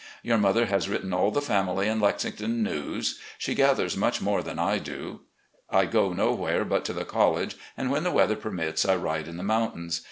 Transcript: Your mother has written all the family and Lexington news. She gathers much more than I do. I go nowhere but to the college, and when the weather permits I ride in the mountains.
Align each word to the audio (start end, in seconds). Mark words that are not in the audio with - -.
Your 0.23 0.39
mother 0.39 0.65
has 0.65 0.89
written 0.89 1.13
all 1.13 1.29
the 1.29 1.43
family 1.43 1.87
and 1.87 2.01
Lexington 2.01 2.63
news. 2.63 3.19
She 3.37 3.53
gathers 3.53 3.95
much 3.95 4.19
more 4.19 4.41
than 4.41 4.57
I 4.57 4.79
do. 4.79 5.19
I 5.69 5.85
go 5.85 6.11
nowhere 6.11 6.65
but 6.65 6.83
to 6.85 6.93
the 6.93 7.05
college, 7.05 7.55
and 7.77 7.91
when 7.91 8.03
the 8.03 8.09
weather 8.09 8.35
permits 8.35 8.83
I 8.83 8.95
ride 8.95 9.27
in 9.27 9.37
the 9.37 9.43
mountains. 9.43 9.99